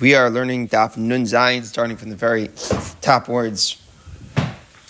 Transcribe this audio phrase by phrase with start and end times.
[0.00, 2.48] We are learning Daf Nun Zayin, starting from the very
[3.02, 3.76] top words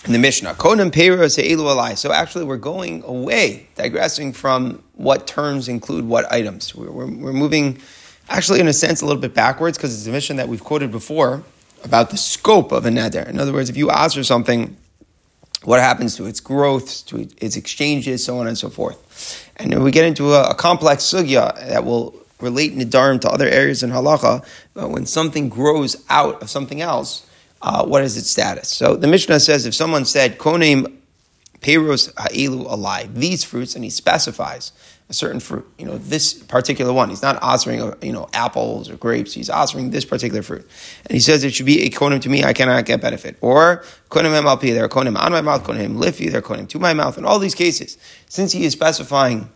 [0.05, 0.53] in the Mishnah.
[0.53, 1.97] Konam alai.
[1.97, 6.73] So actually, we're going away, digressing from what terms include what items.
[6.73, 7.81] We're, we're, we're moving,
[8.29, 10.91] actually, in a sense, a little bit backwards because it's a Mishnah that we've quoted
[10.91, 11.43] before
[11.83, 13.27] about the scope of a neder.
[13.27, 14.77] In other words, if you ask for something,
[15.63, 19.51] what happens to its growth, to its exchanges, so on and so forth.
[19.57, 23.47] And then we get into a, a complex sugya that will relate Nidarim to other
[23.47, 27.25] areas in halacha, but when something grows out of something else,
[27.61, 28.69] uh, what is its status?
[28.69, 30.97] So the Mishnah says if someone said, Konim
[31.61, 34.71] Peros Ha'ilu alai, these fruits, and he specifies
[35.09, 37.09] a certain fruit, you know, this particular one.
[37.09, 39.33] He's not offering, uh, you know, apples or grapes.
[39.33, 40.67] He's offering this particular fruit.
[41.05, 43.37] And he says it should be a konim to me, I cannot get benefit.
[43.41, 47.17] Or konim MLP, they're konim on my mouth, konim liffy, they're konim to my mouth.
[47.17, 47.97] In all these cases,
[48.29, 49.51] since he is specifying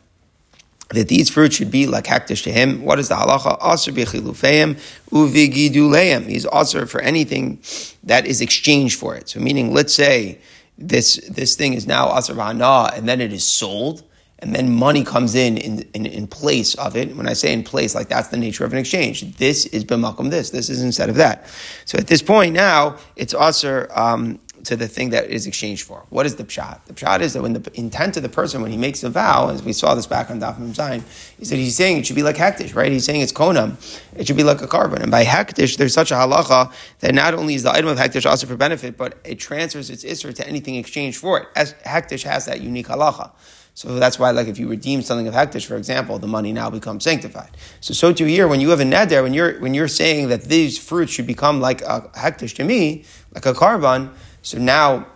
[0.90, 2.84] that these fruits should be like hektish to him.
[2.84, 3.58] What is the halacha?
[3.74, 6.28] Aser b'chilufeim uvigiduleim.
[6.28, 7.60] He's aser for anything
[8.04, 9.30] that is exchanged for it.
[9.30, 10.40] So meaning, let's say
[10.78, 14.04] this, this thing is now aser b'hana and then it is sold
[14.40, 17.16] and then money comes in, in in, in place of it.
[17.16, 19.38] When I say in place, like that's the nature of an exchange.
[19.38, 20.52] This is b'makom this.
[20.52, 21.48] This is instead of that.
[21.86, 26.06] So at this point now, it's aser um, to the thing that is exchanged for.
[26.10, 26.86] What is the pshat?
[26.86, 29.50] The pshat is that when the intent of the person, when he makes a vow,
[29.50, 31.04] as we saw this back on Daf Zayin,
[31.40, 32.92] is that he's saying it should be like hektish, right?
[32.92, 33.78] He's saying it's konam.
[34.16, 35.02] It should be like a korban.
[35.02, 38.30] And by hektish, there's such a halacha that not only is the item of hektish
[38.30, 41.48] also for benefit, but it transfers its isser to anything exchanged for it.
[41.56, 43.32] As hektish has that unique halacha.
[43.76, 46.70] So that's why, like, if you redeem something of hektish, for example, the money now
[46.70, 47.50] becomes sanctified.
[47.82, 50.44] So, so too here, when you have a neder, when you're when you're saying that
[50.44, 54.14] these fruits should become like a hektish to me, like a korban,
[54.46, 55.08] so now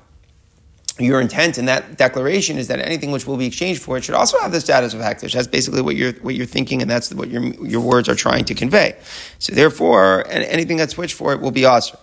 [0.98, 4.16] your intent in that declaration is that anything which will be exchanged for it should
[4.16, 5.34] also have the status of hektish.
[5.34, 8.44] That's basically what you're what you're thinking, and that's what your your words are trying
[8.46, 8.98] to convey.
[9.38, 11.98] So therefore, anything that's switched for it will be aser.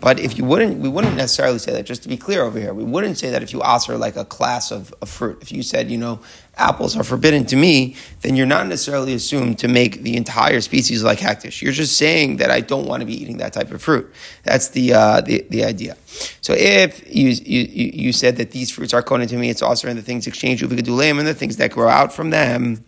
[0.00, 1.84] But if you wouldn't, we wouldn't necessarily say that.
[1.84, 4.24] Just to be clear over here, we wouldn't say that if you offer like a
[4.24, 5.38] class of, of fruit.
[5.42, 6.20] If you said, you know,
[6.56, 11.02] apples are forbidden to me, then you're not necessarily assumed to make the entire species
[11.02, 11.60] like hektish.
[11.60, 14.10] You're just saying that I don't want to be eating that type of fruit.
[14.42, 15.96] That's the uh, the, the idea.
[16.40, 19.88] So if you, you you said that these fruits are kohen to me, it's also
[19.88, 22.84] in the things exchanged uvigaduleim and the things that grow out from them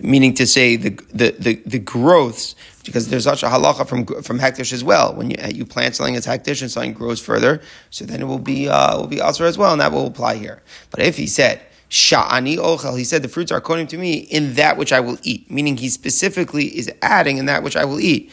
[0.00, 2.54] meaning to say the, the, the, the growths,
[2.84, 5.14] because there's such a halacha from, from hektish as well.
[5.14, 7.60] When you, you plant something as hektish and something grows further,
[7.90, 10.36] so then it will be, uh, will be also as well, and that will apply
[10.36, 10.62] here.
[10.90, 11.60] But if he said,
[11.90, 15.18] Sha'ani ochel, he said the fruits are according to me in that which I will
[15.22, 18.30] eat, meaning he specifically is adding in that which I will eat.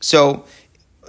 [0.00, 0.46] So,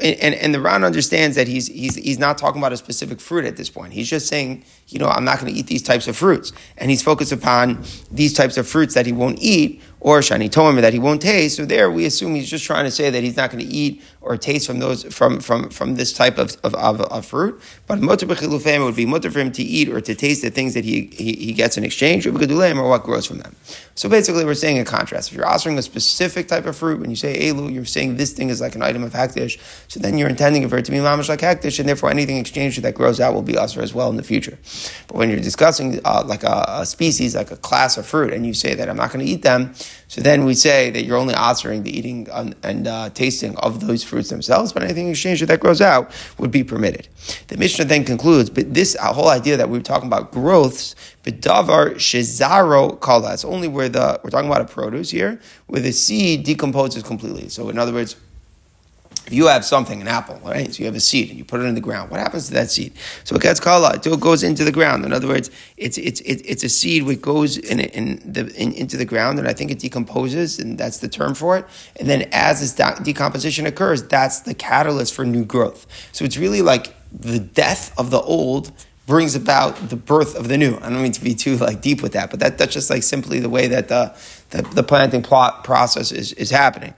[0.02, 3.46] and, and the Ran understands that he's, he's, he's not talking about a specific fruit
[3.46, 3.94] at this point.
[3.94, 6.52] He's just saying, you know, I'm not going to eat these types of fruits.
[6.78, 10.82] And he's focused upon these types of fruits that he won't eat, or shani tomer
[10.82, 11.58] that he won't taste.
[11.58, 14.04] So there, we assume he's just trying to say that he's not going to eat
[14.22, 17.60] or taste from those from from from this type of of, of, of fruit.
[17.88, 20.76] But mutter b'chilufem would be mutter for him to eat or to taste the things
[20.76, 23.56] that he he, he gets in exchange, or or what grows from them.
[23.96, 25.32] So basically, we're saying a contrast.
[25.32, 28.32] If you're offering a specific type of fruit, when you say elu, you're saying this
[28.32, 29.58] thing is like an item of hektish.
[29.88, 32.80] So then you're intending for it to be mamash like hektish, and therefore anything exchanged
[32.84, 34.60] that grows out will be aser as well in the future.
[35.08, 38.46] But when you're discussing uh, like a, a species, like a class of fruit, and
[38.46, 39.74] you say that I'm not going to eat them
[40.08, 42.28] so then we say that you're only answering the eating
[42.64, 46.64] and uh, tasting of those fruits themselves, but anything exchanged that grows out would be
[46.64, 47.08] permitted.
[47.48, 51.96] The Mishnah then concludes, but this whole idea that we were talking about growths, davar
[51.96, 56.44] shizaro kala, it's only where the, we're talking about a produce here, where the seed
[56.46, 57.50] decomposes completely.
[57.50, 58.16] So in other words,
[59.26, 60.74] if you have something, an apple, right?
[60.74, 62.12] So you have a seed and you put it in the ground.
[62.12, 62.94] What happens to that seed?
[63.24, 65.04] So it gets kala it goes into the ground.
[65.06, 68.98] In other words, it's it's it's a seed which goes in, in the in, into
[68.98, 71.66] the ground, and I think it decomposes, and that's the term for it.
[72.00, 75.88] And then as this de- decomposition occurs, that's the catalyst for new growth.
[76.12, 78.72] So it's really like the death of the old
[79.08, 80.76] brings about the birth of the new.
[80.78, 83.04] I don't mean to be too like deep with that, but that, that's just like
[83.04, 84.16] simply the way that the
[84.52, 86.94] the, the planting plot process is, is happening.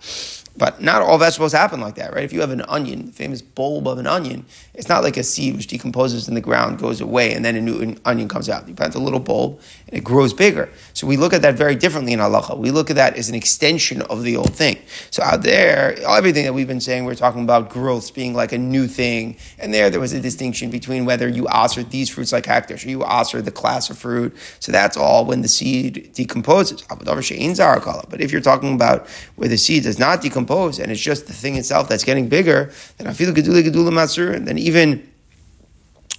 [0.58, 2.24] But not all vegetables happen like that, right?
[2.24, 5.24] If you have an onion, the famous bulb of an onion, it's not like a
[5.24, 8.68] seed which decomposes in the ground, goes away, and then a new onion comes out.
[8.68, 10.70] You plant a little bulb, and it grows bigger.
[10.94, 12.58] So we look at that very differently in halacha.
[12.58, 14.80] We look at that as an extension of the old thing.
[15.12, 18.58] So out there, everything that we've been saying, we're talking about growths being like a
[18.58, 19.38] new thing.
[19.60, 22.90] And there, there was a distinction between whether you osir these fruits like hektish, or
[22.90, 24.36] you osir the class of fruit.
[24.60, 26.82] So that's all when the seed decomposes.
[26.82, 31.28] But if you're talking about where the seed does not decompose, decompose and it's just
[31.28, 35.08] the thing itself that's getting bigger, then I feel gedula gedula matzur, and then even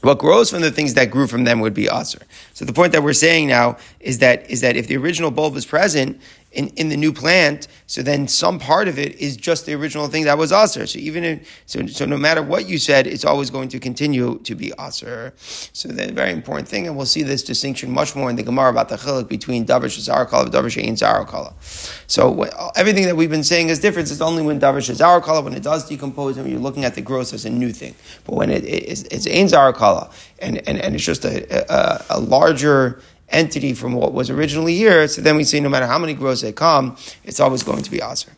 [0.03, 2.23] what grows from the things that grew from them would be aser.
[2.55, 5.57] So the point that we're saying now is that is that if the original bulb
[5.57, 6.21] is present,
[6.53, 10.09] in, in the new plant, so then some part of it is just the original
[10.09, 10.87] thing that was aser.
[10.87, 14.39] So even if, so, so no matter what you said, it's always going to continue
[14.39, 15.35] to be aser.
[15.39, 18.71] So the very important thing, and we'll see this distinction much more in the Gemara
[18.71, 21.53] about the chiluk between davar zarakala and davar she'in zarakala.
[22.07, 22.43] So
[22.77, 24.11] everything that we've been saying is different.
[24.11, 27.35] It's only when davar zarakala, when it does decompose, and you're looking at the gross
[27.35, 27.95] as a new thing.
[28.25, 32.05] But when it, it, it's, it's ein zarakala, and, and, and it's just a, a,
[32.17, 35.07] a larger entity from what was originally here.
[35.09, 37.91] So then we say no matter how many grows they come, it's always going to
[37.91, 38.33] be Aser.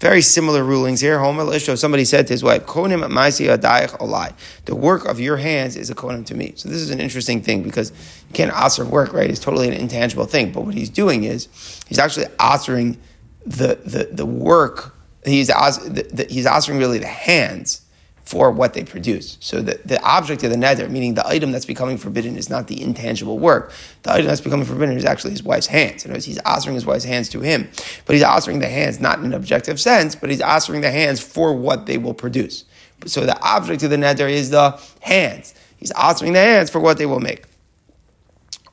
[0.00, 1.18] Very similar rulings here.
[1.18, 4.34] Homer Lisho, somebody said to his wife, Konim Maisi Adayach Olai.
[4.64, 6.52] The work of your hands is a konim to me.
[6.56, 9.30] So this is an interesting thing because you can't Aser work, right?
[9.30, 10.52] It's totally an intangible thing.
[10.52, 11.48] But what he's doing is
[11.88, 12.98] he's actually Asering
[13.46, 14.94] the, the, the work,
[15.24, 17.83] he's, the, the, he's Asering really the hands
[18.24, 19.36] for what they produce.
[19.40, 22.68] So the, the object of the neder, meaning the item that's becoming forbidden, is not
[22.68, 23.72] the intangible work.
[24.02, 26.04] The item that's becoming forbidden is actually his wife's hands.
[26.04, 27.68] In other words, he's offering his wife's hands to him.
[28.06, 31.20] But he's offering the hands not in an objective sense, but he's offering the hands
[31.20, 32.64] for what they will produce.
[33.06, 35.54] So the object of the neder is the hands.
[35.76, 37.44] He's offering the hands for what they will make.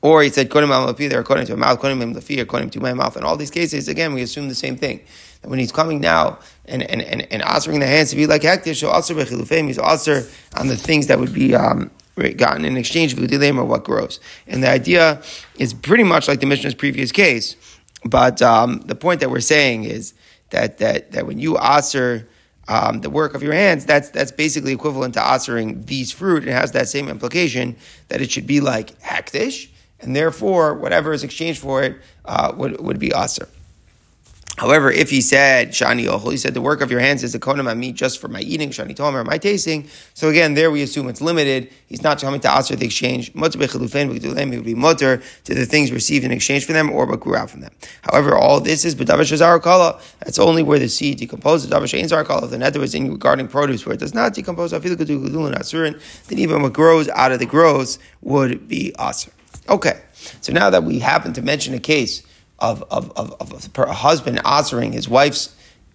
[0.00, 3.16] Or he said, according to a mouth, according to my mouth.
[3.16, 5.02] In all these cases, again, we assume the same thing
[5.44, 8.80] when he's coming now and, and, and, and answering the hands to be like hektish,
[8.80, 10.24] so also bechilufim, he's also
[10.56, 11.90] on the things that would be um,
[12.36, 14.20] gotten in exchange for the or what grows.
[14.46, 15.22] And the idea
[15.58, 17.56] is pretty much like the Mishnah's previous case,
[18.04, 20.14] but um, the point that we're saying is
[20.50, 22.28] that that that when you answer
[22.68, 26.46] um, the work of your hands, that's that's basically equivalent to answering these fruit.
[26.46, 27.76] It has that same implication
[28.08, 29.68] that it should be like hektish,
[30.00, 33.48] and therefore whatever is exchanged for it uh, would would be aser.
[34.62, 37.40] However, if he said shani ochel, he said the work of your hands is a
[37.40, 39.88] konam on me just for my eating, shani tomer, my tasting.
[40.14, 41.68] So again, there we assume it's limited.
[41.88, 43.34] He's not coming to answer the exchange.
[43.34, 47.50] Mutter he would be mutter to the things received in exchange for them or out
[47.50, 47.72] from them.
[48.02, 50.00] However, all this is b'davar shazar kala.
[50.20, 51.68] That's only where the seed decomposes.
[51.68, 52.46] Davar shein zar kala.
[52.46, 54.70] The neder was in regarding produce where it does not decompose.
[54.70, 59.32] Then even what grows out of the growth would be aser.
[59.68, 60.00] Okay,
[60.40, 62.22] so now that we happen to mention a case
[62.62, 65.54] of, of, of, of a husband answering his wife's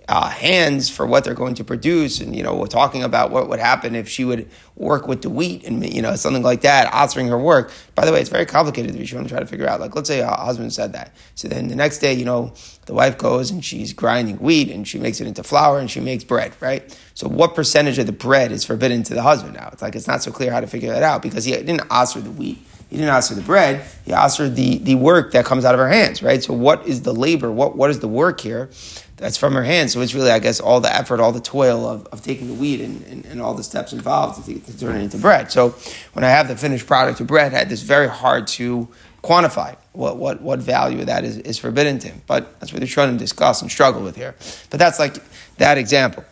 [0.10, 2.22] uh, hands for what they're going to produce.
[2.22, 5.30] And, you know, we're talking about what would happen if she would work with the
[5.30, 7.72] wheat and, you know, something like that, answering her work.
[7.94, 9.82] By the way, it's very complicated if you want to try to figure out.
[9.82, 11.14] Like, let's say a husband said that.
[11.36, 12.54] So then the next day, you know,
[12.86, 16.00] the wife goes and she's grinding wheat and she makes it into flour and she
[16.00, 16.98] makes bread, right?
[17.14, 19.70] So what percentage of the bread is forbidden to the husband now?
[19.74, 22.22] It's like it's not so clear how to figure that out because he didn't answer
[22.22, 22.60] the wheat.
[22.90, 23.86] He didn't ask for the bread.
[24.06, 26.42] He asked for the, the work that comes out of her hands, right?
[26.42, 27.52] So what is the labor?
[27.52, 28.70] What, what is the work here
[29.18, 29.92] that's from her hands?
[29.94, 32.54] So it's really, I guess, all the effort, all the toil of, of taking the
[32.54, 35.52] wheat and, and, and all the steps involved to, to turn it into bread.
[35.52, 35.76] So
[36.14, 38.88] when I have the finished product of bread, it's very hard to
[39.22, 42.22] quantify what, what, what value that is, is forbidden to him.
[42.26, 44.36] But that's what they're trying to discuss and struggle with here.
[44.70, 45.18] But that's like
[45.58, 46.24] that example.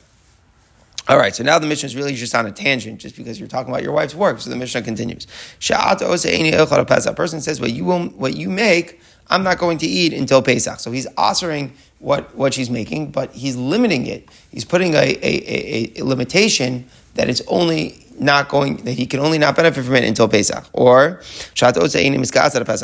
[1.08, 3.48] All right, so now the Mishnah is really just on a tangent, just because you're
[3.48, 4.40] talking about your wife's work.
[4.40, 5.28] So the Mishnah continues.
[5.70, 10.42] A person says, "What you will, what you make, I'm not going to eat until
[10.42, 14.30] Pesach." So he's offering what what she's making, but he's limiting it.
[14.52, 19.20] He's putting a, a, a, a limitation that it's only not going that he can
[19.20, 20.66] only not benefit from it until Pesach.
[20.74, 21.22] Or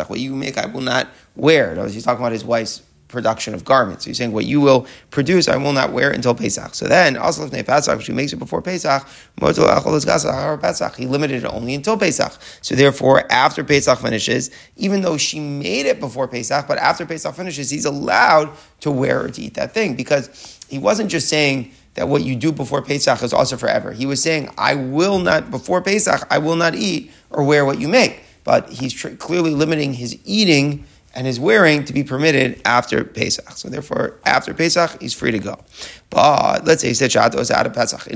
[0.10, 1.88] what you make, I will not wear.
[1.88, 4.06] He's talking about his wife's production of garments.
[4.06, 6.74] So he's saying what you will produce, I will not wear until Pesach.
[6.74, 9.06] So then, also if Pesach, if she makes it before Pesach,
[9.40, 12.34] he limited it only until Pesach.
[12.62, 17.36] So therefore, after Pesach finishes, even though she made it before Pesach, but after Pesach
[17.36, 18.50] finishes, he's allowed
[18.80, 22.36] to wear or to eat that thing because he wasn't just saying that what you
[22.36, 23.92] do before Pesach is also forever.
[23.92, 27.80] He was saying, I will not, before Pesach, I will not eat or wear what
[27.80, 28.24] you make.
[28.44, 33.52] But he's tr- clearly limiting his eating and his wearing to be permitted after Pesach.
[33.52, 35.60] So therefore, after Pesach, he's free to go.
[36.10, 38.08] But let's say he said Shatos out of Pesach.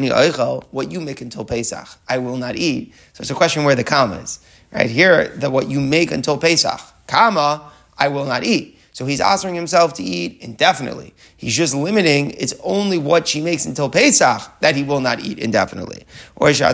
[0.72, 2.94] What you make until Pesach, I will not eat.
[3.14, 4.40] So it's a question where the comma is.
[4.72, 8.75] Right here, that what you make until Pesach, comma, I will not eat.
[8.96, 11.14] So he's asking himself to eat indefinitely.
[11.36, 15.38] He's just limiting, it's only what she makes until Pesach that he will not eat
[15.38, 16.06] indefinitely.
[16.38, 16.74] Or he said,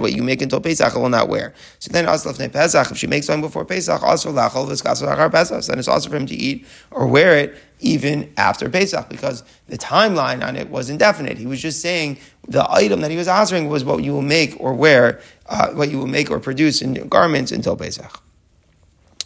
[0.00, 1.52] what you make until Pesach, I will not wear.
[1.80, 6.26] So then, Pesach, if she makes one before Pesach, also then it's also for him
[6.26, 11.38] to eat or wear it even after Pesach, because the timeline on it was indefinite.
[11.38, 14.54] He was just saying the item that he was answering was what you will make
[14.60, 18.22] or wear, uh, what you will make or produce in garments until Pesach.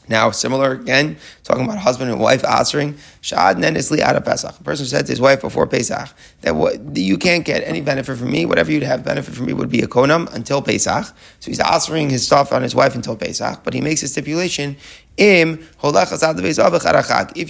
[0.08, 4.58] Now, similar again, talking about husband and wife answering, Shad nenisli out of Pesach.
[4.58, 6.08] A person said to his wife before Pesach
[6.42, 8.46] that what, you can't get any benefit from me.
[8.46, 11.06] Whatever you'd have benefit from me would be a konam until Pesach.
[11.40, 14.76] So he's answering his stuff on his wife until Pesach, but he makes a stipulation
[15.18, 15.58] If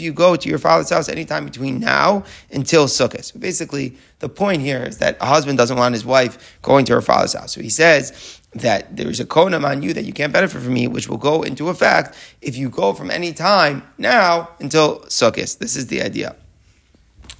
[0.00, 3.24] you go to your father's house anytime between now until Sukkot.
[3.24, 6.94] So basically, the point here is that a husband doesn't want his wife going to
[6.94, 7.52] her father's house.
[7.52, 10.88] So he says that there's a konam on you that you can't benefit from me,
[10.88, 15.58] which will go into effect if you go from any time now until Sukkot.
[15.58, 16.36] This is the idea.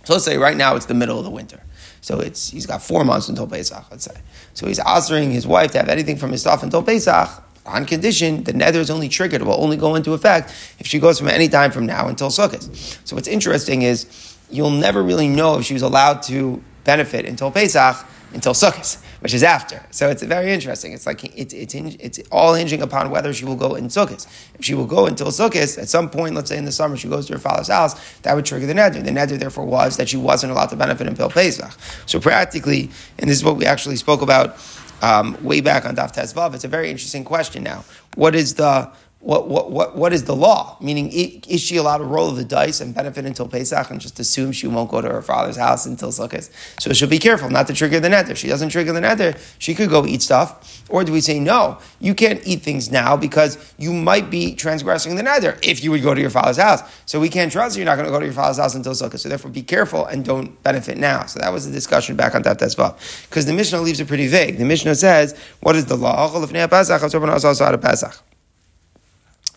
[0.04, 1.60] So let's say right now it's the middle of the winter.
[2.00, 4.16] So it's he's got four months until Pesach, let's say.
[4.54, 8.44] So he's answering his wife to have anything from his stuff until Pesach on condition
[8.44, 11.48] the neder is only triggered, will only go into effect if she goes from any
[11.48, 12.62] time from now until Sukkot.
[13.06, 17.50] So what's interesting is you'll never really know if she was allowed to benefit until
[17.50, 17.96] Pesach
[18.32, 19.84] until Sukkot, which is after.
[19.90, 20.92] So it's very interesting.
[20.92, 24.26] It's like it's it's, it's all hinging upon whether she will go in Sukkot.
[24.58, 27.08] If she will go until Sukkot, at some point, let's say in the summer, she
[27.08, 29.02] goes to her father's house, that would trigger the neder.
[29.04, 31.72] The neder therefore was that she wasn't allowed to benefit until Pesach.
[32.06, 34.58] So practically, and this is what we actually spoke about
[35.02, 36.54] um, way back on Daf Tezvav.
[36.54, 37.84] It's a very interesting question now.
[38.14, 38.90] What is the
[39.20, 40.76] what, what, what, what is the law?
[40.80, 44.52] Meaning, is she allowed to roll the dice and benefit until Pesach and just assume
[44.52, 46.48] she won't go to her father's house until Sukkot?
[46.78, 48.30] So she'll be careful not to trigger the neder.
[48.30, 50.84] If she doesn't trigger the neder, she could go eat stuff.
[50.88, 55.16] Or do we say, no, you can't eat things now because you might be transgressing
[55.16, 56.82] the neder if you would go to your father's house.
[57.06, 58.92] So we can't trust you, you're not going to go to your father's house until
[58.92, 59.18] Sukkot.
[59.18, 61.26] So therefore, be careful and don't benefit now.
[61.26, 63.28] So that was the discussion back on Daf Tezvav.
[63.28, 64.58] Because the Mishnah leaves it pretty vague.
[64.58, 66.30] The Mishnah says, what is the law?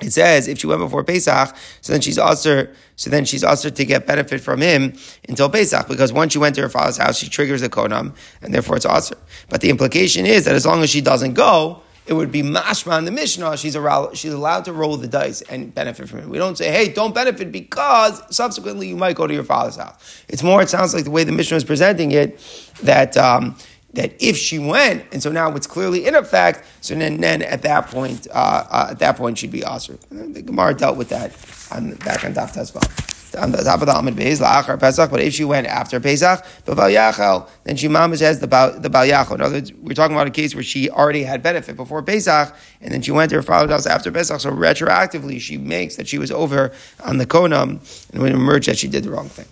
[0.01, 3.69] It says if she went before Pesach, so then she's also so then she's also
[3.69, 4.93] to get benefit from him
[5.27, 8.53] until Pesach because once she went to her father's house, she triggers the konam, and
[8.53, 9.15] therefore it's also.
[9.49, 12.97] But the implication is that as long as she doesn't go, it would be mashma
[12.97, 13.55] in the Mishnah.
[13.55, 16.27] She's allowed, she's allowed to roll the dice and benefit from it.
[16.27, 20.23] We don't say, hey, don't benefit because subsequently you might go to your father's house.
[20.27, 22.39] It's more, it sounds like the way the Mishnah is presenting it,
[22.81, 23.55] that um,
[23.93, 27.63] that if she went, and so now it's clearly in effect, so then, then at
[27.63, 29.99] that point, uh, uh, at that point she'd be asr.
[30.33, 31.31] The Gemara dealt with that
[31.71, 33.15] on back on Daf Tezvav.
[33.37, 36.43] On the top of the Amid Beis, La'achar Pesach, but if she went after Pesach,
[36.65, 38.89] Baval then she mamash has the Bal, the.
[38.89, 42.55] In other words, we're talking about a case where she already had benefit before Pesach,
[42.81, 46.07] and then she went to her father's house after Pesach, so retroactively she makes that
[46.07, 46.71] she was over
[47.03, 49.45] on the Konam, and when it emerged that she did the wrong thing.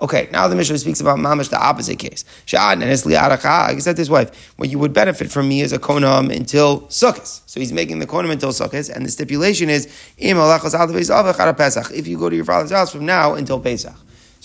[0.00, 2.24] Okay, now the Mishnah speaks about mamash, the opposite case.
[2.46, 5.78] Sha'ad and He said to his wife, "Well, you would benefit from me as a
[5.78, 9.88] konam until Sukkot." So he's making the konam until Sukkot, and the stipulation is
[10.18, 13.94] if you go to your father's house from now until Pesach.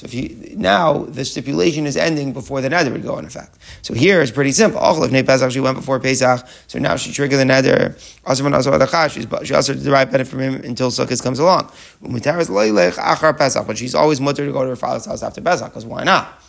[0.03, 3.57] So if you now the stipulation is ending before the neder would go in effect.
[3.83, 4.81] So here it's pretty simple.
[4.83, 7.95] If Pesach she went before Pesach, so now she triggered the neder.
[9.45, 11.71] She also derive benefit from him until Sukkot comes along.
[13.65, 16.41] But she's always mutter to go to her father's house after Pesach because why not?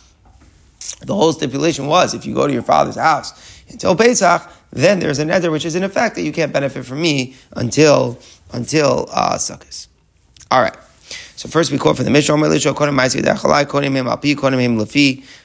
[1.01, 5.19] The whole stipulation was if you go to your father's house until Pesach, then there's
[5.19, 8.19] a neder which is in effect that you can't benefit from me until
[8.51, 9.87] until uh, Sukkot.
[10.51, 10.75] All right.
[11.35, 12.35] So first we quote from the Mishnah,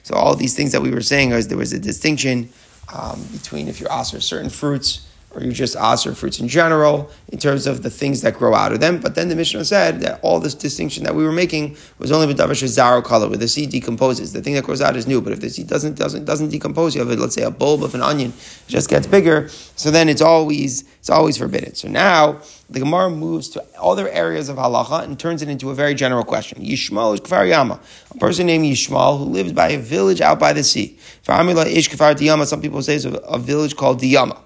[0.03, 2.49] So all these things that we were saying is there was a distinction
[2.93, 7.39] um, between if you're asked certain fruits or you just aser fruits in general in
[7.39, 9.01] terms of the things that grow out of them.
[9.01, 12.27] But then the Mishnah said that all this distinction that we were making was only
[12.27, 14.33] with davash zaro color, where the seed decomposes.
[14.33, 16.95] The thing that grows out is new, but if the seed doesn't doesn't doesn't decompose,
[16.95, 19.49] you have let's say a bulb of an onion, it just gets bigger.
[19.77, 21.75] So then it's always it's always forbidden.
[21.75, 25.75] So now the Gemara moves to other areas of halacha and turns it into a
[25.75, 26.63] very general question.
[26.63, 30.53] Yishmael is kfar yama, a person named Yishmael who lives by a village out by
[30.53, 30.99] the sea.
[31.23, 34.41] Some people say it's a, a village called Diyama.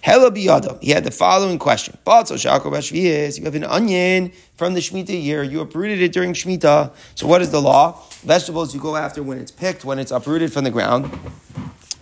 [0.00, 0.82] Hela biyadam.
[0.82, 1.96] He had the following question.
[2.06, 2.12] You
[3.44, 5.42] have an onion from the Shemitah year.
[5.42, 6.92] You uprooted it during Shemitah.
[7.14, 8.02] So what is the law?
[8.22, 11.10] Vegetables you go after when it's picked, when it's uprooted from the ground.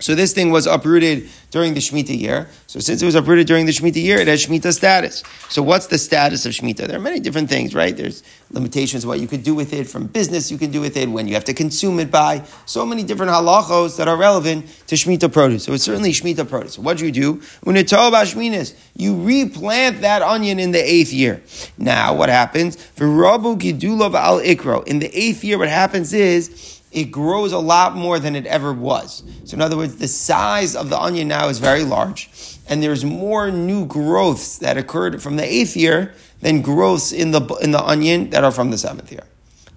[0.01, 2.49] So this thing was uprooted during the Shemitah year.
[2.67, 5.23] So since it was uprooted during the Shemitah year, it has Shemitah status.
[5.49, 6.87] So what's the status of Shemitah?
[6.87, 7.95] There are many different things, right?
[7.95, 11.07] There's limitations what you could do with it from business, you can do with it,
[11.07, 12.43] when you have to consume it by.
[12.65, 15.65] So many different halachos that are relevant to Shemitah produce.
[15.65, 16.79] So it's certainly Shemitah produce.
[16.79, 17.41] What do you do?
[17.65, 21.41] It's you replant that onion in the eighth year.
[21.77, 22.77] Now what happens?
[22.99, 24.87] Al Ikro.
[24.87, 28.73] In the eighth year, what happens is it grows a lot more than it ever
[28.73, 29.23] was.
[29.45, 32.29] So, in other words, the size of the onion now is very large,
[32.67, 37.41] and there's more new growths that occurred from the eighth year than growths in the
[37.61, 39.23] in the onion that are from the seventh year.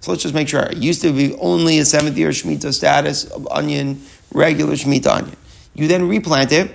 [0.01, 0.63] So let's just make sure.
[0.63, 4.01] It used to be only a seventh year Shemitah status of onion,
[4.33, 5.37] regular Shemitah onion.
[5.73, 6.71] You then replant it,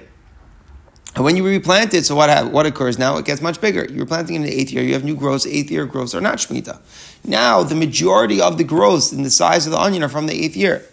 [1.15, 3.17] and when you replant it, so what, what occurs now?
[3.17, 3.85] It gets much bigger.
[3.91, 6.37] You're planting in the eighth year, you have new growths, eighth year growths are not
[6.37, 6.79] Shemitah.
[7.25, 10.45] Now, the majority of the growths in the size of the onion are from the
[10.45, 10.85] eighth year.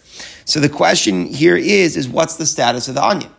[0.44, 3.30] So the question here is, is what's the status of the onion?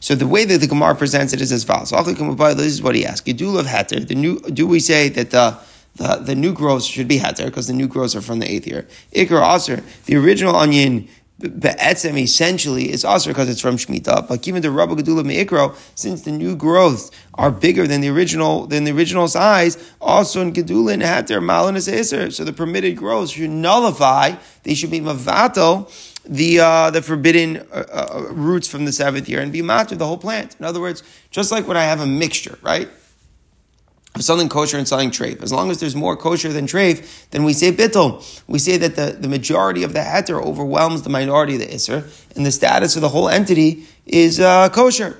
[0.00, 1.90] So the way that the Gemara presents it is as follows.
[1.90, 4.00] This is what he hatter.
[4.00, 5.58] The new, do we say that the
[5.98, 8.66] the, the new growths should be heter because the new growths are from the eighth
[8.66, 8.86] year.
[9.12, 11.08] Ikar aser, the original onion
[11.40, 16.22] Be'etzem essentially is also because it's from Shemitah, but given the Rabba Gedula Me'ikro, since
[16.22, 21.00] the new growths are bigger than the original than the original size, also in Gedulin
[21.00, 25.88] had their Malinas Iser, so the permitted growths should nullify, they should be Mavato,
[26.24, 30.06] the uh, the forbidden uh, uh, roots from the seventh year and be matter the
[30.06, 30.56] whole plant.
[30.58, 32.88] In other words, just like when I have a mixture, right?
[34.18, 35.42] Of something kosher and something treif.
[35.42, 38.42] As long as there's more kosher than treif, then we say bittul.
[38.46, 42.04] We say that the, the majority of the heter overwhelms the minority of the isser,
[42.36, 45.16] and the status of the whole entity is uh, kosher.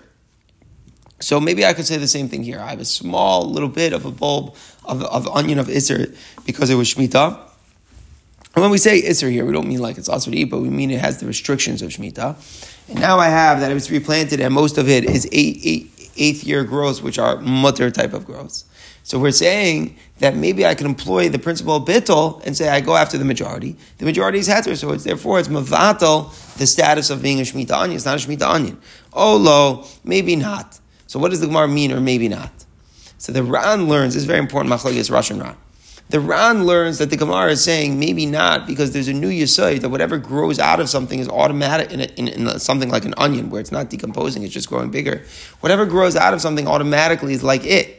[1.21, 2.61] So maybe I could say the same thing here.
[2.61, 6.71] I have a small little bit of a bulb of, of onion of isser because
[6.71, 7.41] it was shmita.
[8.55, 10.61] And when we say isser here, we don't mean like it's also to eat, but
[10.61, 12.37] we mean it has the restrictions of shmita.
[12.89, 16.11] And now I have that it was replanted, and most of it is eight, eight,
[16.17, 18.65] eighth year growths, which are mutter type of growths.
[19.09, 22.83] So we're saying that maybe I can employ the principle of bittul and say I
[22.83, 23.75] go after the majority.
[23.97, 27.71] The majority is heter, so it's therefore it's mavatal the status of being a shmita
[27.71, 27.97] onion.
[27.97, 28.79] It's not a shmita onion.
[29.15, 30.79] Oh lo, maybe not.
[31.07, 32.53] So what does the Gemara mean or maybe not?
[33.17, 35.57] So the Ran learns, this is very important, machlokes Rosh and Ran.
[36.11, 39.81] The Ran learns that the Gemara is saying maybe not because there's a new Yisai
[39.81, 43.15] that whatever grows out of something is automatic in, a, in, in, something like an
[43.17, 45.25] onion where it's not decomposing, it's just growing bigger.
[45.61, 47.95] Whatever grows out of something automatically is like it.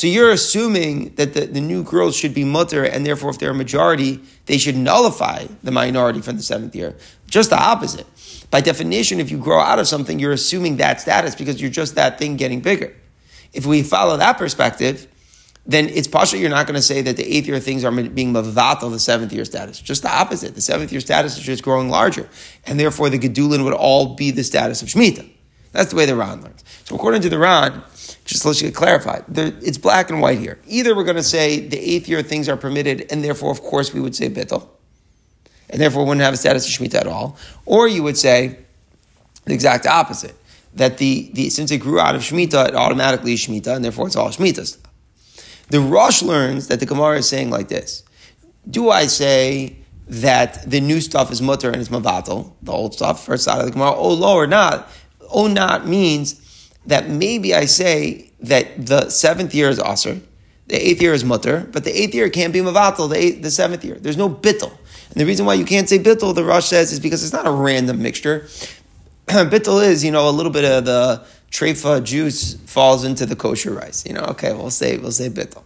[0.00, 3.50] So you're assuming that the, the new girls should be mutter, and therefore, if they're
[3.50, 6.96] a majority, they should nullify the minority from the seventh year.
[7.26, 8.06] Just the opposite.
[8.50, 11.96] By definition, if you grow out of something, you're assuming that status because you're just
[11.96, 12.96] that thing getting bigger.
[13.52, 15.06] If we follow that perspective,
[15.66, 18.32] then it's partial you're not going to say that the eighth year things are being
[18.32, 19.78] mavatal the seventh year status.
[19.78, 20.54] Just the opposite.
[20.54, 22.26] The seventh year status is just growing larger.
[22.64, 25.30] And therefore the Gedulin would all be the status of Shemitah.
[25.72, 26.64] That's the way the Ran learns.
[26.84, 27.82] So according to the Ran,
[28.24, 29.24] just let's get clarified.
[29.36, 30.58] It's black and white here.
[30.66, 33.94] Either we're going to say the eighth year things are permitted, and therefore, of course,
[33.94, 34.66] we would say bittul,
[35.68, 37.36] and therefore wouldn't have a status of shemitah at all.
[37.66, 38.58] Or you would say
[39.44, 40.34] the exact opposite
[40.74, 44.06] that the, the since it grew out of shemitah, it automatically is shemitah, and therefore
[44.06, 44.76] it's all shemitah.
[45.68, 48.02] The Rosh learns that the Gemara is saying like this:
[48.68, 49.76] Do I say
[50.08, 53.66] that the new stuff is mutter and it's mavatal, the old stuff, first side of
[53.66, 53.92] the Gemara?
[53.92, 54.90] Oh, low or not?
[55.32, 56.40] Oh, not means
[56.86, 60.20] that maybe I say that the seventh year is aser,
[60.66, 63.50] the eighth year is mutter, but the eighth year can't be mavatal, the, eighth, the
[63.50, 63.96] seventh year.
[63.96, 64.70] There's no bittel.
[65.10, 67.46] And the reason why you can't say bittel, the Rosh says, is because it's not
[67.46, 68.46] a random mixture.
[69.26, 73.72] bittel is, you know, a little bit of the trefa juice falls into the kosher
[73.72, 74.06] rice.
[74.06, 75.64] You know, okay, we'll say we'll say bittel.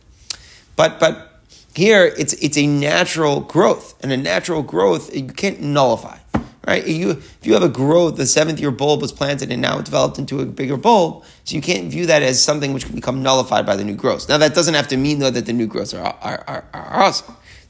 [0.76, 1.40] But but
[1.74, 6.18] here it's it's a natural growth, and a natural growth you can't nullify
[6.66, 6.86] right?
[6.86, 9.84] You, if you have a growth, the seventh year bulb was planted and now it
[9.84, 13.22] developed into a bigger bulb, so you can't view that as something which can become
[13.22, 14.28] nullified by the new growth.
[14.28, 17.08] Now that doesn't have to mean though that the new growths are, are, are, are
[17.08, 17.24] aser.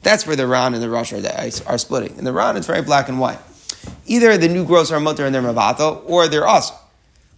[0.05, 1.21] That's where the Ran and the Rosh are,
[1.67, 2.17] are splitting.
[2.17, 3.39] And the Ran is very black and white.
[4.05, 6.75] Either the new growths are mutter and they're mavato, or they're aser.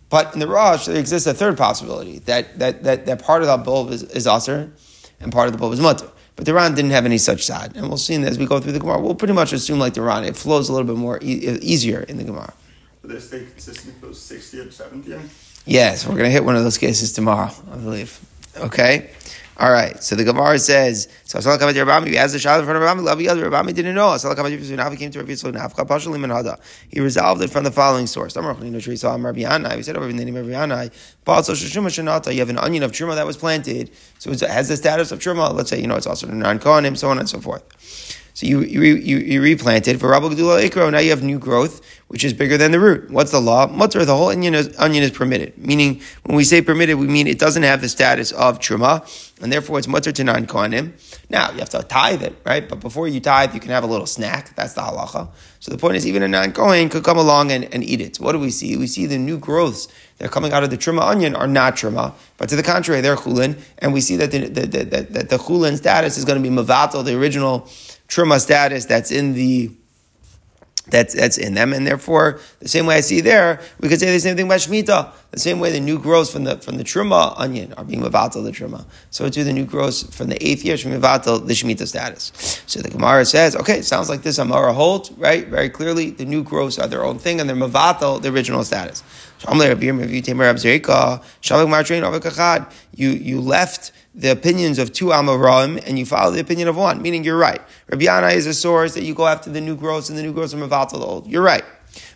[0.10, 3.48] But in the Rosh, there exists a third possibility that, that, that, that part of
[3.48, 6.10] the bulb is, is and part of the bulb is mutter.
[6.38, 7.76] But the Ran didn't have any such side.
[7.76, 9.02] and we'll see as we go through the Gemara.
[9.02, 12.02] We'll pretty much assume like the Ran, it flows a little bit more e- easier
[12.02, 12.54] in the Gemara.
[13.02, 15.16] But they stay consistent for 60 or 70?
[15.66, 18.20] Yes, we're going to hit one of those cases tomorrow, I believe.
[18.56, 19.10] Okay?
[19.60, 22.60] All right, so the Gemara says, so Asala Kamat Rav Ami, he asked the Shalat
[22.60, 24.10] in front of Rav Ami, Lavi Yad, Rav Ami didn't know.
[24.10, 26.60] Asala Kamat Rav Ami, came to Rabbi Yisrael, Nafka Pashalim and Hada.
[26.90, 28.36] He resolved it from the following source.
[28.36, 33.16] We said over in the name of Rabbi Yanai, you have an onion of Truma
[33.16, 33.90] that was planted,
[34.20, 35.52] so it has the status of Truma.
[35.52, 37.64] Let's say, you know, it's also non Kohanim, so on and so forth.
[38.38, 40.92] So you, you, you, you replanted for Rabbi Gedula Ikro.
[40.92, 43.10] Now you have new growth, which is bigger than the root.
[43.10, 43.66] What's the law?
[43.66, 45.58] Mutter, the whole onion is, onion is permitted.
[45.58, 49.02] Meaning, when we say permitted, we mean it doesn't have the status of truma,
[49.42, 50.92] and therefore it's mutter to non kohanim.
[51.32, 52.70] Now you have to tithe it, right?
[52.70, 54.56] But before you tithe, you can have a little snack.
[54.56, 55.30] That's the halacha.
[55.60, 58.18] So the point is, even a non kohen could come along and, and eat it.
[58.18, 58.78] So what do we see?
[58.78, 59.88] We see the new growths
[60.20, 63.02] that are coming out of the truma onion are not truma, but to the contrary,
[63.02, 66.42] they're chulin, and we see that the, the, the, the, the chulin status is going
[66.42, 67.68] to be mavato, the original
[68.08, 69.72] truma status that's in the
[70.90, 74.12] that's that's in them, and therefore the same way I see there, we could say
[74.12, 75.12] the same thing about shmita.
[75.32, 78.44] The same way the new growths from the from the truma onion are being mevatel
[78.44, 81.86] the truma, so too the new growths from the eighth year should mevatel the shmita
[81.86, 82.32] status.
[82.66, 86.12] So the Gemara says, okay, sounds like this Amara holds right very clearly.
[86.12, 89.04] The new growths are their own thing, and they're mevatel the original status.
[92.98, 97.02] You you left the opinions of two Amoraim and you follow the opinion of one,
[97.02, 97.62] meaning you're right.
[97.90, 100.34] Rabbi Yanai is a source that you go after the new growths and the new
[100.34, 101.28] growths are Mavatal old.
[101.28, 101.64] You're right.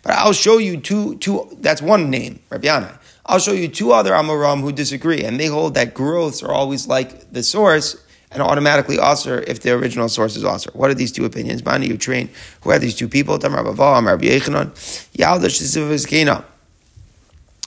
[0.01, 2.97] But I'll show you two, two, that's one name, Rabbi Yanai.
[3.25, 6.87] I'll show you two other Amoraim who disagree and they hold that growths are always
[6.87, 10.71] like the source and automatically Aser if the original source is Aser.
[10.73, 11.63] What are these two opinions?
[11.63, 12.29] Mani, you train.
[12.61, 13.37] Who are these two people?
[13.37, 14.71] Tamar Baval, Amar Yechanan.
[15.13, 16.45] Yaldash Zivazkena.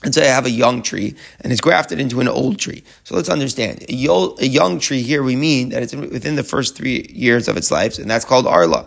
[0.04, 2.84] And say I have a young tree and it's grafted into an old tree.
[3.04, 3.84] So let's understand.
[3.88, 7.70] A, young tree here, we mean that it's within the first three years of its
[7.70, 8.86] life, and that's called Arla,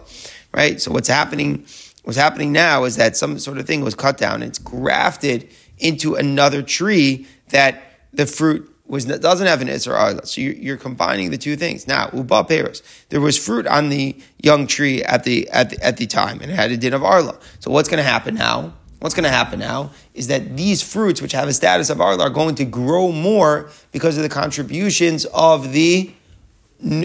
[0.53, 0.79] right?
[0.79, 1.65] So what's happening,
[2.03, 5.49] what's happening now is that some sort of thing was cut down it's grafted
[5.79, 7.81] into another tree that
[8.13, 10.25] the fruit was doesn't have an Isser Arla.
[10.25, 11.87] So you're, you're, combining the two things.
[11.87, 12.81] Now, Uba Peros.
[13.09, 16.49] There was fruit on the young tree at the, at the, at the time and
[16.51, 17.37] it had a din of Arla.
[17.59, 18.73] So what's going to happen now?
[18.99, 22.23] What's going to happen now is that these fruits, which have a status of arla,
[22.23, 26.11] are going to grow more because of the contributions of the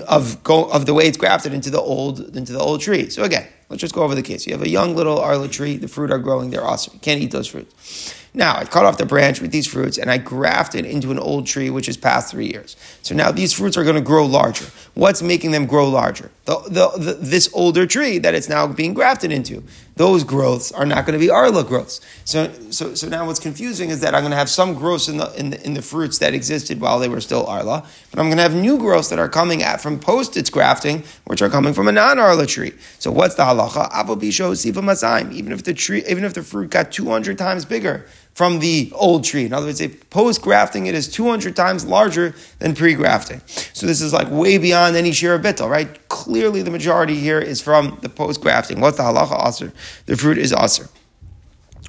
[0.06, 3.08] of go, of the way it's grafted into the old into the old tree.
[3.08, 4.46] So again, let's just go over the case.
[4.46, 5.76] You have a young little arla tree.
[5.76, 6.50] The fruit are growing.
[6.50, 6.90] They're aser.
[6.92, 8.14] You can't eat those fruits.
[8.34, 11.46] Now, I cut off the branch with these fruits and I grafted into an old
[11.46, 12.76] tree which is past three years.
[13.02, 14.64] So now these fruits are going to grow larger.
[14.94, 16.30] What's making them grow larger?
[16.46, 19.62] The, the, the, this older tree that it's now being grafted into.
[19.96, 22.00] Those growths are not going to be Arla growths.
[22.24, 25.18] So, so, so now what's confusing is that I'm going to have some growths in
[25.18, 28.26] the, in the, in the fruits that existed while they were still Arla, but I'm
[28.26, 31.50] going to have new growths that are coming at from post its grafting, which are
[31.50, 32.72] coming from a non-Arla tree.
[32.98, 33.90] So what's the halacha?
[35.32, 39.24] Even if the tree, even if the fruit got 200 times bigger, from the old
[39.24, 39.44] tree.
[39.44, 43.40] In other words, post grafting it is 200 times larger than pre grafting.
[43.46, 46.08] So this is like way beyond any of bittel, right?
[46.08, 48.80] Clearly, the majority here is from the post grafting.
[48.80, 49.72] What's the halacha aser?
[50.06, 50.88] The fruit is aser.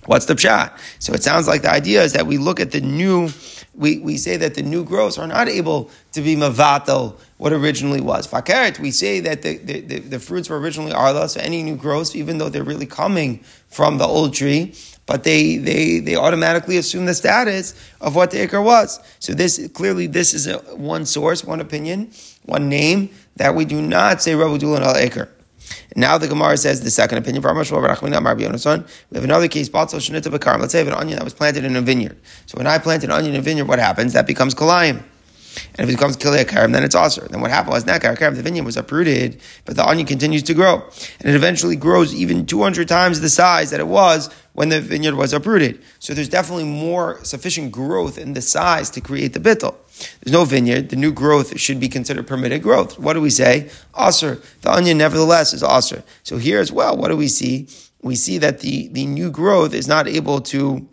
[0.05, 0.77] What's the pshat?
[0.99, 3.29] So it sounds like the idea is that we look at the new,
[3.73, 8.01] we, we say that the new growths are not able to be mavato what originally
[8.01, 8.27] was.
[8.27, 11.77] Fakert, we say that the, the, the, the fruits were originally arla, so any new
[11.77, 14.73] growths, even though they're really coming from the old tree,
[15.05, 18.99] but they, they, they automatically assume the status of what the ikr was.
[19.19, 22.11] So this, clearly this is a, one source, one opinion,
[22.45, 25.27] one name, that we do not say Rabbi Dulan al ikr.
[25.95, 27.41] Now the Gemara says the second opinion.
[27.41, 27.67] We have
[29.23, 29.73] another case.
[29.73, 32.17] Let's say an onion that was planted in a vineyard.
[32.45, 34.13] So when I plant an onion in a vineyard, what happens?
[34.13, 35.03] That becomes kilayim.
[35.75, 37.25] And if it becomes kilei karim, then it's also.
[37.27, 40.53] Then what happened was now karim, the vineyard was uprooted, but the onion continues to
[40.53, 40.83] grow.
[41.19, 45.15] And it eventually grows even 200 times the size that it was when the vineyard
[45.15, 45.81] was uprooted.
[45.99, 49.75] So there's definitely more sufficient growth in the size to create the bittel.
[50.21, 50.89] There's no vineyard.
[50.89, 52.97] The new growth should be considered permitted growth.
[52.97, 53.69] What do we say?
[53.99, 54.41] Aser.
[54.61, 56.03] The onion, nevertheless, is aser.
[56.23, 57.67] So here as well, what do we see?
[58.01, 60.87] We see that the, the new growth is not able to.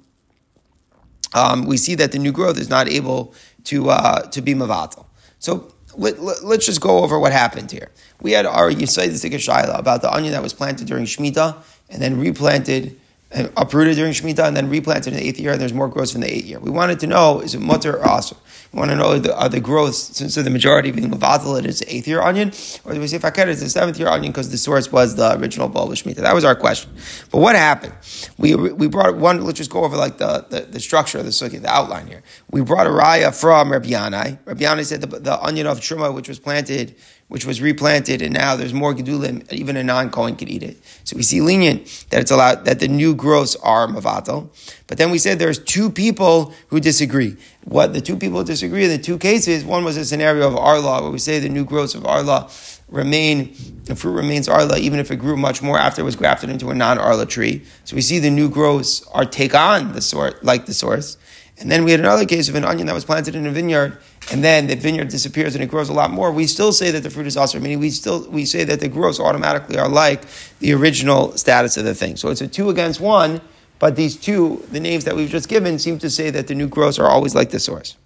[1.33, 5.07] Um, we see that the new growth is not able to uh, to be mavatal.
[5.38, 7.90] So let, us let, just go over what happened here.
[8.20, 11.57] We had our Yisrael Shaila about the onion that was planted during Shemitah
[11.88, 13.01] and then replanted
[13.33, 16.14] and uprooted during Shemitah and then replanted in the eighth year, and there's more growth
[16.14, 16.59] in the eighth year.
[16.59, 18.37] We wanted to know is it mutter or asr?
[18.73, 21.81] We want to know the, are the growths, since the majority being levatel, it is
[21.81, 22.53] the eighth year onion,
[22.85, 25.38] or do we say faket it's the seventh year onion because the source was the
[25.38, 26.16] original bulb of Shemitah?
[26.16, 26.90] That was our question.
[27.31, 27.94] But what happened?
[28.37, 31.31] We, we brought one, let's just go over like the, the, the structure of the
[31.31, 32.23] sugya, the outline here.
[32.50, 34.38] We brought a raya from Rabbi Yanai.
[34.44, 36.96] Rabbi Yanai said the, the onion of Truma, which was planted
[37.30, 40.76] which was replanted, and now there's more gedulim, even a non-Kohen could eat it.
[41.04, 44.48] So we see lenient that it's allowed, that the new growths are mavatal.
[44.88, 47.36] But then we said there's two people who disagree.
[47.66, 51.02] What the two people disagree in the two cases, one was a scenario of Arla,
[51.02, 52.50] where we say the new growths of Arla
[52.88, 56.50] remain, the fruit remains Arla, even if it grew much more after it was grafted
[56.50, 57.62] into a non-Arla tree.
[57.84, 61.16] So we see the new growths are take on the sort, like the source.
[61.61, 63.99] And then we had another case of an onion that was planted in a vineyard,
[64.33, 66.33] and then the vineyard disappears and it grows a lot more.
[66.33, 68.88] We still say that the fruit is also, meaning we still we say that the
[68.88, 70.23] growths automatically are like
[70.61, 72.16] the original status of the thing.
[72.16, 73.42] So it's a two against one,
[73.79, 76.66] but these two, the names that we've just given, seem to say that the new
[76.66, 77.96] growths are always like the source.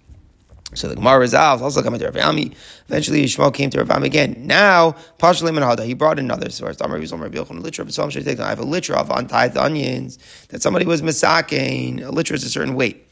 [0.73, 2.15] So the Gemara resolves, also coming to Rav.
[2.17, 4.35] Eventually, Yishmael came to Rav Ami again.
[4.45, 6.81] Now, Pashalim and Hada, he brought another source.
[6.81, 12.03] I have a liter of untithed onions that somebody was misaking.
[12.03, 13.04] A liter is a certain weight.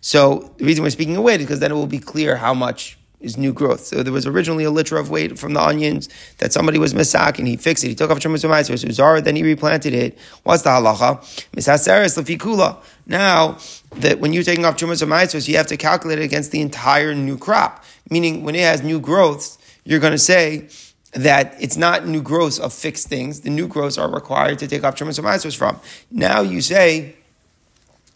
[0.00, 2.54] So the reason we're speaking of weight is because then it will be clear how
[2.54, 3.80] much is new growth.
[3.80, 6.08] So there was originally a liter of weight from the onions
[6.38, 7.88] that somebody was misak and he fixed it.
[7.88, 10.16] He took off Shemus Maiser, so Zara, then he replanted it.
[10.44, 11.20] What's the halacha?
[11.52, 12.76] Misaseres lefikula.
[13.06, 13.58] Now
[13.96, 17.36] that when you're taking off Shemus you have to calculate it against the entire new
[17.36, 17.84] crop.
[18.08, 20.68] Meaning when it has new growths, you're going to say
[21.12, 23.40] that it's not new growths of fixed things.
[23.40, 25.80] The new growths are required to take off Shemus from.
[26.10, 27.16] Now you say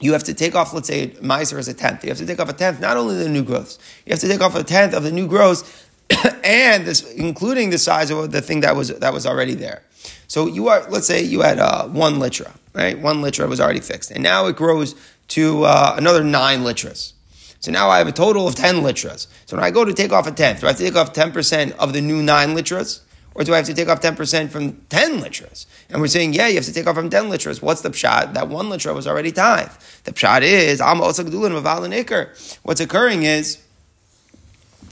[0.02, 2.02] you have to take off, let's say, Meiser as a tenth.
[2.02, 4.28] You have to take off a tenth, not only the new growths, you have to
[4.28, 5.86] take off a tenth of the new growths,
[6.44, 9.82] and this, including the size of the thing that was that was already there.
[10.26, 12.98] So you are, let's say, you had uh, one litra, right?
[12.98, 14.94] One litra was already fixed, and now it grows
[15.28, 17.12] to uh, another nine litras.
[17.60, 19.28] So now I have a total of 10 litras.
[19.46, 21.12] So when I go to take off a tenth, do I have to take off
[21.12, 23.02] 10% of the new 9 litras?
[23.34, 25.66] Or do I have to take off 10% from 10 litras?
[25.88, 27.62] And we're saying, yeah, you have to take off from 10 litras.
[27.62, 28.34] What's the pshat?
[28.34, 29.72] That one litra was already tithe.
[30.04, 30.80] The pshat is,
[32.62, 33.58] what's occurring is,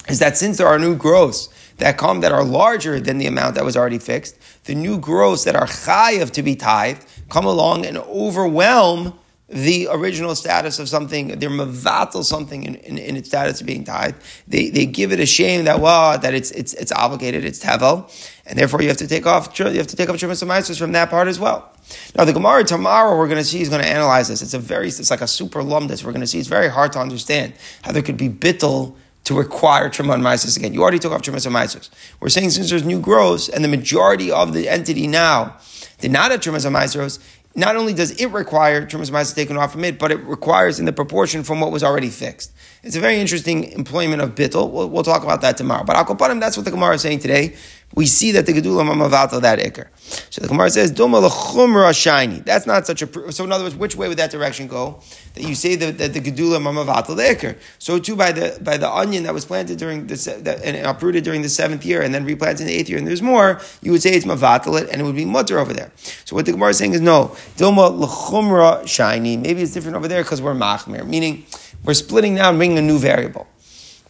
[0.09, 3.55] is that since there are new growths that come that are larger than the amount
[3.57, 7.85] that was already fixed, the new growths that are chayav to be tithed come along
[7.87, 9.19] and overwhelm
[9.51, 13.83] the original status of something, they're mavatal something in, in, in, its status of being
[13.83, 14.15] tied.
[14.47, 18.09] They, they give it a shame that well that it's it's it's obligated, it's tevel,
[18.47, 21.11] and therefore you have to take off you have to take off trumas from that
[21.11, 21.69] part as well.
[22.17, 24.41] Now the Gemara tomorrow we're going to see is going to analyze this.
[24.41, 26.05] It's a very it's like a super lumdus.
[26.05, 29.35] We're going to see it's very hard to understand how there could be bittel to
[29.35, 30.73] require Truma and again.
[30.73, 31.89] You already took off Truma and
[32.21, 35.57] We're saying since there's new growths and the majority of the entity now
[35.99, 37.19] did not have Truma and
[37.55, 40.85] not only does it require Trumas Ma'aser taken off from it, but it requires in
[40.85, 42.53] the proportion from what was already fixed.
[42.83, 44.71] It's a very interesting employment of bittel.
[44.71, 45.85] We'll, we'll talk about that tomorrow.
[45.85, 47.57] But Akopanim, that's what the Gemara is saying today.
[47.93, 49.89] We see that the Gedula Mamavata that Iker.
[50.31, 52.39] So the Gemara says, Doma lechumra shiny.
[52.39, 53.33] That's not such a.
[53.33, 55.01] So in other words, which way would that direction go?
[55.35, 57.59] That you say that, that the Gedula Mamavata the Iker.
[57.81, 61.25] So too by the by the onion that was planted during the that, and uprooted
[61.25, 63.61] during the seventh year and then replanted in the eighth year, and there's more.
[63.83, 65.91] You would say it's Mavatal and it would be mutter over there.
[66.25, 67.37] So what the Gemara is saying is no.
[67.57, 69.37] Doma lechumra shiny.
[69.37, 71.45] Maybe it's different over there because we're machmir, meaning
[71.85, 73.49] we're splitting now and bringing a new variable.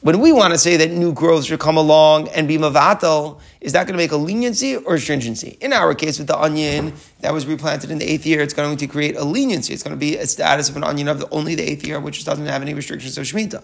[0.02, 3.74] When we want to say that new growth should come along and be mavatal, is
[3.74, 5.58] that going to make a leniency or a stringency?
[5.60, 8.78] In our case, with the onion that was replanted in the eighth year, it's going
[8.78, 9.74] to create a leniency.
[9.74, 12.24] It's going to be a status of an onion of only the eighth year, which
[12.24, 13.62] doesn't have any restrictions of shemitah.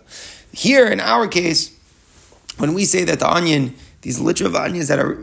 [0.53, 1.75] Here, in our case,
[2.59, 5.15] when we say that the onion, these liter of onions that are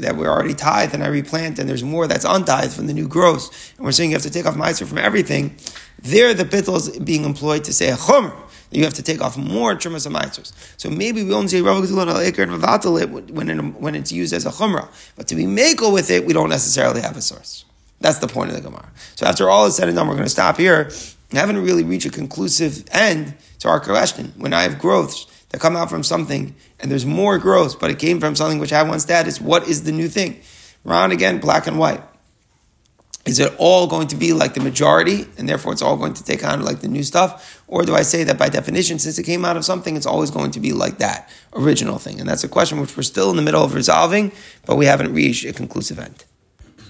[0.00, 3.08] that were already tithed and I replant, and there's more that's untithed from the new
[3.08, 5.56] growth, and we're saying you have to take off meiser from everything.
[6.02, 8.32] There, the bittul is being employed to say a chomer
[8.74, 11.82] you have to take off more trumas and So maybe we only say Rav al
[11.82, 16.10] Eker and Vavatal when when it's used as a chumrah, but to be makel with
[16.10, 17.64] it, we don't necessarily have a source.
[18.00, 18.90] That's the point of the Gemara.
[19.14, 20.90] So after all is said and done, we're going to stop here.
[21.32, 24.32] We haven't really reached a conclusive end to our question.
[24.36, 27.98] When I have growths that come out from something, and there's more growth, but it
[27.98, 30.40] came from something which had one status, what is the new thing?
[30.84, 32.02] Ran again, black and white.
[33.24, 36.24] Is it all going to be like the majority, and therefore it's all going to
[36.24, 37.61] take on like the new stuff?
[37.72, 40.30] Or do I say that by definition, since it came out of something, it's always
[40.30, 42.20] going to be like that original thing?
[42.20, 44.30] And that's a question which we're still in the middle of resolving,
[44.66, 46.22] but we haven't reached a conclusive end.